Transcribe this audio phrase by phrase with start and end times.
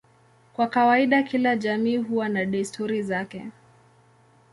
[0.53, 3.45] Kwa kawaida kila jamii huwa na desturi zake.